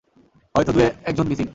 হয়তো 0.55 0.71
দুই 0.75 0.83
একজন 1.05 1.25
মিসিং। 1.27 1.47